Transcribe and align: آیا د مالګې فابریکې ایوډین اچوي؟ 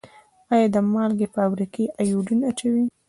آیا 0.53 0.67
د 0.75 0.77
مالګې 0.93 1.27
فابریکې 1.35 1.83
ایوډین 2.01 2.39
اچوي؟ 2.49 2.85